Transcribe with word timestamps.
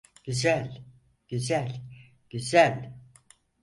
Güzel, 0.23 0.83
güzel, 1.27 1.81
güzel. 2.29 2.99